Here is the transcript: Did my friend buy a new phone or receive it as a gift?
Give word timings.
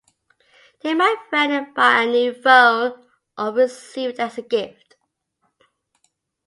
Did 0.79 0.97
my 0.97 1.15
friend 1.29 1.75
buy 1.75 2.01
a 2.01 2.05
new 2.07 2.33
phone 2.33 3.05
or 3.37 3.53
receive 3.53 4.09
it 4.09 4.19
as 4.19 4.35
a 4.39 4.41
gift? 4.41 4.95